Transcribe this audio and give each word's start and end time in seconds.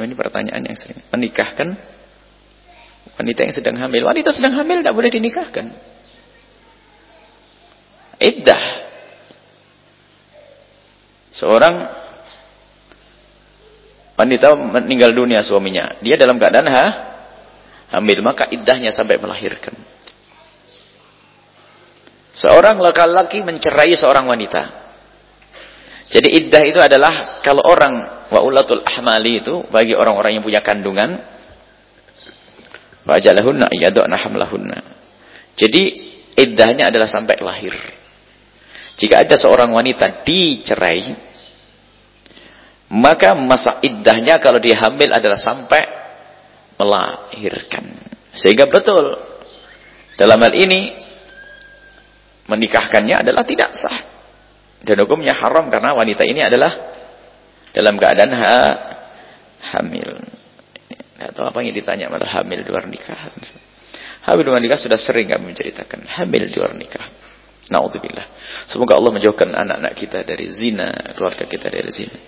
menikahkan 0.00 1.68
wanita 3.20 3.40
yang 3.44 3.54
sedang 3.54 3.76
hamil. 3.76 4.08
Wanita 4.08 4.32
sedang 4.32 4.56
hamil 4.56 4.80
tidak 4.80 4.96
boleh 4.96 5.10
dinikahkan. 5.12 5.66
Iddah. 8.20 8.62
Seorang 11.36 11.74
wanita 14.16 14.52
meninggal 14.56 15.16
dunia 15.16 15.40
suaminya. 15.40 15.96
Dia 16.04 16.20
dalam 16.20 16.36
keadaan 16.36 16.68
ha, 16.68 16.84
hamil. 17.96 18.20
Maka 18.20 18.48
iddahnya 18.52 18.92
sampai 18.92 19.16
melahirkan. 19.16 19.72
Seorang 22.36 22.78
laki-laki 22.78 23.42
mencerai 23.42 23.92
seorang 23.96 24.28
wanita. 24.28 24.80
Jadi 26.10 26.28
iddah 26.42 26.62
itu 26.66 26.80
adalah 26.82 27.42
kalau 27.44 27.62
orang 27.68 28.19
waulatul 28.30 28.86
ahmali 28.86 29.42
itu 29.42 29.66
bagi 29.68 29.92
orang-orang 29.98 30.38
yang 30.38 30.44
punya 30.46 30.62
kandungan 30.62 31.18
wajalahunna 33.04 33.68
yad'na 33.74 34.16
hamlahunna. 34.16 34.78
Jadi 35.58 35.82
iddahnya 36.38 36.88
adalah 36.88 37.10
sampai 37.10 37.36
lahir. 37.42 37.74
Jika 38.96 39.26
ada 39.26 39.34
seorang 39.36 39.74
wanita 39.74 40.24
dicerai 40.24 41.30
maka 42.90 43.38
masa 43.38 43.78
iddahnya 43.86 44.42
kalau 44.42 44.58
dia 44.58 44.74
hamil 44.82 45.14
adalah 45.14 45.38
sampai 45.38 45.82
melahirkan. 46.74 47.86
Sehingga 48.34 48.66
betul 48.66 49.14
dalam 50.18 50.38
hal 50.42 50.54
ini 50.58 50.98
menikahkannya 52.50 53.22
adalah 53.22 53.46
tidak 53.46 53.70
sah. 53.78 53.98
Dan 54.82 54.96
hukumnya 55.06 55.38
haram 55.38 55.70
karena 55.70 55.94
wanita 55.94 56.26
ini 56.26 56.42
adalah 56.42 56.89
dalam 57.74 57.94
keadaan 57.98 58.30
ha, 58.34 58.56
hamil. 59.76 60.10
Tahu 61.20 61.44
apa 61.44 61.58
yang 61.60 61.76
ditanya 61.76 62.08
malah 62.08 62.40
hamil 62.40 62.64
di 62.64 62.68
luar 62.72 62.88
nikah. 62.88 63.30
Hamil 64.24 64.42
di 64.44 64.48
luar 64.48 64.62
nikah 64.64 64.80
sudah 64.80 64.96
sering 64.96 65.28
kami 65.28 65.52
menceritakan. 65.52 66.08
Hamil 66.18 66.48
di 66.48 66.56
luar 66.56 66.72
nikah. 66.72 67.06
Na'udzubillah. 67.70 68.26
Semoga 68.66 68.98
Allah 68.98 69.14
menjauhkan 69.14 69.46
anak-anak 69.46 69.94
kita 69.94 70.26
dari 70.26 70.50
zina, 70.50 70.90
keluarga 71.14 71.46
kita 71.46 71.70
dari 71.70 71.90
zina. 71.94 72.18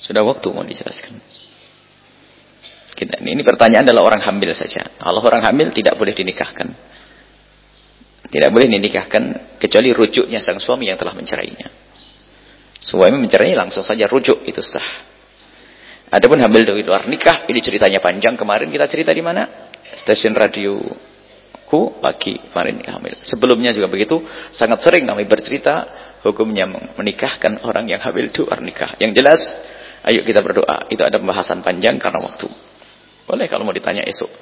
Sudah 0.00 0.24
waktu 0.24 0.46
mau 0.48 0.64
dijelaskan. 0.64 1.20
Kita, 2.96 3.20
ini 3.20 3.44
pertanyaan 3.44 3.84
adalah 3.88 4.14
orang 4.14 4.22
hamil 4.24 4.52
saja. 4.56 4.88
Allah 5.04 5.20
orang 5.20 5.44
hamil 5.44 5.68
tidak 5.72 6.00
boleh 6.00 6.16
dinikahkan. 6.16 6.68
Tidak 8.30 8.50
boleh 8.52 8.70
dinikahkan 8.70 9.56
kecuali 9.58 9.90
rujuknya 9.90 10.38
sang 10.38 10.62
suami 10.62 10.88
yang 10.88 10.96
telah 10.96 11.12
mencerainya. 11.12 11.79
Suami 12.80 13.20
mencerai 13.20 13.52
langsung 13.52 13.84
saja 13.84 14.08
rujuk 14.08 14.40
itu 14.48 14.64
sah. 14.64 15.04
Adapun 16.10 16.40
hamil 16.40 16.64
dari 16.66 16.82
luar 16.82 17.06
nikah, 17.06 17.46
ini 17.46 17.60
ceritanya 17.60 18.00
panjang. 18.02 18.34
Kemarin 18.34 18.72
kita 18.72 18.88
cerita 18.88 19.12
di 19.14 19.22
mana? 19.22 19.70
Stasiun 20.00 20.34
radio 20.34 20.80
ku 21.70 22.02
pagi 22.02 22.34
kemarin 22.50 22.82
hamil. 22.82 23.14
Sebelumnya 23.22 23.70
juga 23.70 23.86
begitu, 23.86 24.18
sangat 24.50 24.82
sering 24.82 25.06
kami 25.06 25.28
bercerita 25.28 25.86
hukumnya 26.26 26.66
menikahkan 26.98 27.62
orang 27.62 27.86
yang 27.86 28.02
hamil 28.02 28.26
di 28.26 28.42
luar 28.42 28.58
nikah. 28.58 28.98
Yang 28.98 29.12
jelas, 29.22 29.40
ayo 30.08 30.26
kita 30.26 30.42
berdoa. 30.42 30.90
Itu 30.90 31.06
ada 31.06 31.20
pembahasan 31.20 31.62
panjang 31.62 31.94
karena 32.00 32.18
waktu. 32.26 32.48
Boleh 33.28 33.46
kalau 33.46 33.62
mau 33.62 33.76
ditanya 33.76 34.02
esok. 34.02 34.32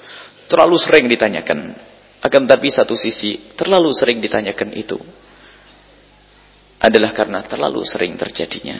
Terlalu 0.48 0.80
sering 0.80 1.04
ditanyakan 1.04 1.76
akan 2.18 2.42
tapi 2.50 2.72
satu 2.72 2.98
sisi 2.98 3.54
terlalu 3.54 3.94
sering 3.94 4.18
ditanyakan 4.18 4.74
itu 4.74 4.98
adalah 6.78 7.10
karena 7.14 7.42
terlalu 7.42 7.82
sering 7.82 8.14
terjadinya. 8.14 8.78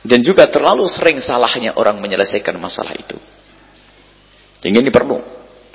Dan 0.00 0.24
juga 0.24 0.48
terlalu 0.48 0.88
sering 0.88 1.20
salahnya 1.20 1.76
orang 1.76 2.00
menyelesaikan 2.00 2.56
masalah 2.56 2.96
itu. 2.96 3.18
Jadi 4.64 4.72
ini 4.72 4.88
perlu. 4.88 5.18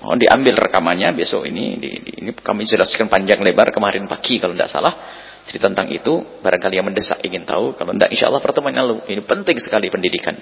Oh, 0.05 0.15
diambil 0.17 0.57
rekamannya 0.57 1.13
besok 1.17 1.49
ini, 1.49 1.81
ini 2.21 2.29
kami 2.35 2.67
jelaskan 2.67 3.09
panjang 3.09 3.41
lebar 3.41 3.73
kemarin 3.73 4.05
pagi 4.05 4.37
kalau 4.37 4.53
tidak 4.53 4.69
salah 4.69 4.93
cerita 5.45 5.69
tentang 5.69 5.93
itu. 5.93 6.41
Barangkali 6.41 6.77
yang 6.77 6.85
mendesak 6.89 7.21
ingin 7.21 7.45
tahu. 7.45 7.77
Kalau 7.77 7.93
tidak, 7.93 8.09
insya 8.13 8.29
Allah 8.29 8.41
pertemuan 8.41 8.73
lalu. 8.73 9.05
Ini 9.05 9.21
penting 9.25 9.57
sekali 9.61 9.93
pendidikan. 9.93 10.33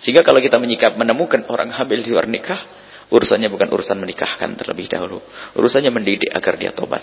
Sehingga 0.00 0.24
kalau 0.24 0.40
kita 0.40 0.56
menyikap 0.56 0.96
menemukan 0.96 1.44
orang 1.48 1.72
hamil 1.72 2.00
di 2.04 2.12
luar 2.12 2.28
nikah, 2.28 2.60
Urusannya 3.06 3.46
bukan 3.46 3.70
urusan 3.70 4.02
menikahkan 4.02 4.58
terlebih 4.58 4.90
dahulu. 4.90 5.22
Urusannya 5.54 5.94
mendidik 5.94 6.26
agar 6.34 6.58
dia 6.58 6.74
tobat. 6.74 7.02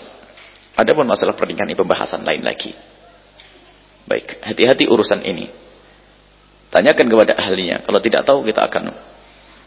Adapun 0.74 1.06
masalah 1.06 1.38
pernikahan 1.38 1.70
ini 1.70 1.78
pembahasan 1.78 2.26
lain 2.26 2.42
lagi. 2.42 2.74
Baik, 4.04 4.42
hati-hati 4.42 4.90
urusan 4.90 5.22
ini. 5.22 5.46
Tanyakan 6.74 7.06
kepada 7.06 7.38
ahlinya. 7.38 7.86
Kalau 7.86 8.02
tidak 8.02 8.26
tahu 8.26 8.42
kita 8.42 8.66
akan 8.66 8.90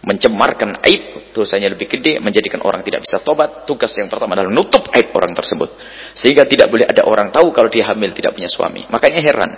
mencemarkan 0.03 0.84
aib. 0.84 1.31
Dosanya 1.31 1.72
lebih 1.72 1.88
gede. 1.88 2.19
Menjadikan 2.19 2.59
orang 2.68 2.84
tidak 2.84 3.07
bisa 3.07 3.23
tobat. 3.23 3.63
Tugas 3.63 3.95
yang 3.95 4.12
pertama 4.12 4.35
adalah 4.35 4.51
menutup 4.51 4.84
aib 4.91 5.16
orang 5.16 5.31
tersebut. 5.31 5.72
Sehingga 6.12 6.44
tidak 6.44 6.68
boleh 6.68 6.84
ada 6.84 7.07
orang 7.07 7.31
tahu 7.31 7.56
kalau 7.56 7.72
dia 7.72 7.88
hamil 7.88 8.12
tidak 8.12 8.35
punya 8.35 8.51
suami. 8.51 8.84
Makanya 8.91 9.24
heran. 9.24 9.51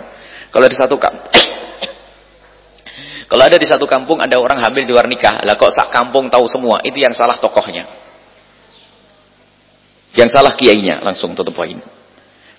Kalau 0.54 0.64
ada 0.66 0.76
satu 0.78 0.94
kalau 3.30 3.42
ada 3.46 3.58
di 3.58 3.66
satu 3.66 3.86
kampung 3.90 4.22
ada 4.22 4.38
orang 4.38 4.62
hamil 4.62 4.86
di 4.86 4.90
luar 4.90 5.06
nikah, 5.06 5.38
lah 5.46 5.54
kok 5.54 5.70
sak 5.70 5.94
kampung 5.94 6.26
tahu 6.26 6.50
semua, 6.50 6.82
itu 6.82 6.98
yang 6.98 7.14
salah 7.14 7.38
tokohnya. 7.38 7.99
Yang 10.20 10.36
salah 10.36 10.52
kiainya, 10.52 11.00
langsung 11.00 11.32
tutup 11.32 11.56
poin. 11.56 11.80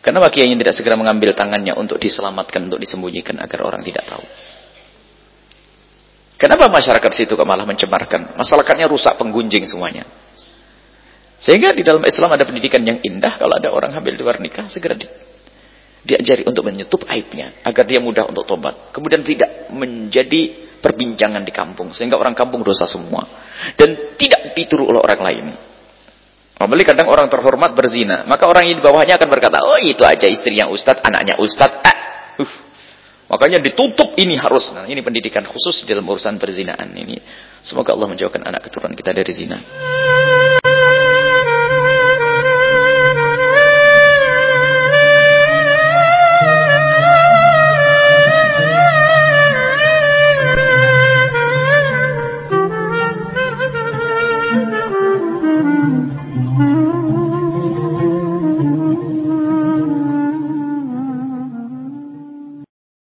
Kenapa 0.02 0.34
kiainya 0.34 0.58
tidak 0.58 0.82
segera 0.82 0.98
mengambil 0.98 1.38
tangannya 1.38 1.78
untuk 1.78 2.02
diselamatkan, 2.02 2.66
untuk 2.66 2.82
disembunyikan 2.82 3.38
agar 3.38 3.70
orang 3.70 3.86
tidak 3.86 4.02
tahu? 4.10 4.26
Kenapa 6.42 6.74
masyarakat 6.74 7.12
situ 7.14 7.38
kok 7.38 7.46
malah 7.46 7.70
mencemarkan? 7.70 8.34
Masyarakatnya 8.34 8.90
rusak, 8.90 9.14
penggunjing 9.22 9.70
semuanya. 9.70 10.10
Sehingga 11.38 11.70
di 11.78 11.86
dalam 11.86 12.02
Islam 12.02 12.34
ada 12.34 12.50
pendidikan 12.50 12.82
yang 12.82 12.98
indah, 12.98 13.38
kalau 13.38 13.54
ada 13.54 13.70
orang 13.70 13.94
hamil 13.94 14.18
di 14.18 14.22
luar 14.26 14.42
nikah, 14.42 14.66
segera 14.66 14.98
di, 14.98 15.06
diajari 16.02 16.42
untuk 16.50 16.66
menyetup 16.66 17.06
aibnya 17.06 17.62
agar 17.62 17.86
dia 17.86 18.02
mudah 18.02 18.26
untuk 18.26 18.42
tobat 18.50 18.90
kemudian 18.90 19.22
tidak 19.22 19.70
menjadi 19.70 20.74
perbincangan 20.82 21.46
di 21.46 21.54
kampung 21.54 21.94
sehingga 21.94 22.18
orang 22.18 22.34
kampung 22.34 22.66
dosa 22.66 22.90
semua 22.90 23.22
dan 23.78 24.18
tidak 24.18 24.58
ditiru 24.58 24.90
oleh 24.90 24.98
orang 24.98 25.22
lain 25.22 25.46
apalagi 26.66 26.86
kadang 26.88 27.08
orang 27.10 27.28
terhormat 27.28 27.72
berzina 27.74 28.24
maka 28.30 28.46
orang 28.46 28.70
yang 28.70 28.78
di 28.80 28.84
bawahnya 28.84 29.18
akan 29.18 29.30
berkata 29.30 29.62
oh 29.66 29.80
itu 29.82 30.02
aja 30.06 30.30
istrinya 30.30 30.70
ustad 30.70 31.02
anaknya 31.02 31.38
ustad 31.42 31.82
ah. 31.82 31.98
uh. 32.42 32.54
makanya 33.32 33.64
ditutup 33.64 34.14
ini 34.20 34.38
harus 34.38 34.70
nah, 34.76 34.86
ini 34.86 35.02
pendidikan 35.02 35.44
khusus 35.48 35.84
dalam 35.88 36.06
urusan 36.06 36.38
perzinaan 36.38 36.94
ini 36.94 37.18
semoga 37.66 37.98
Allah 37.98 38.10
menjauhkan 38.12 38.44
anak 38.46 38.68
keturunan 38.70 38.94
kita 38.94 39.12
dari 39.16 39.32
zina 39.34 39.58